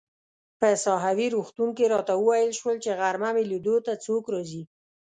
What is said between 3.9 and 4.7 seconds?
څوک راځي.